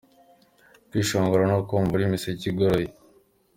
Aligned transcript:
Kwishongora 0.89 1.43
no 1.51 1.57
kumva 1.69 1.91
uri 1.93 2.11
miseke 2.11 2.45
igoroye. 2.51 2.89